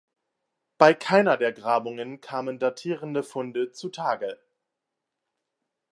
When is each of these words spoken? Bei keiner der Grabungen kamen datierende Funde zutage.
Bei 0.79 0.95
keiner 0.95 1.37
der 1.37 1.53
Grabungen 1.53 2.21
kamen 2.21 2.57
datierende 2.57 3.21
Funde 3.21 3.71
zutage. 3.71 4.39